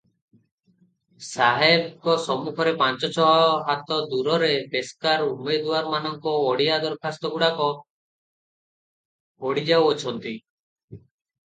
[1.25, 7.71] ସାହେବଙ୍କ ସମ୍ମୁଖ ପାଞ୍ଚ ଛ'ହାତ ଦୂରରେ ପେସ୍କାର ଉମେଦୁଆରମାନଙ୍କର ଓଡିଆ ଦରଖାସ୍ତ ଗୁଡ଼ାକ
[9.45, 10.37] ପଢ଼ିଯାଉଅଛନ୍ତି।